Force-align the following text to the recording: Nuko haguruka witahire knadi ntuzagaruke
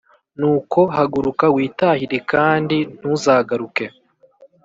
Nuko 0.39 0.79
haguruka 0.95 1.45
witahire 1.55 2.17
knadi 2.29 2.77
ntuzagaruke 2.97 3.85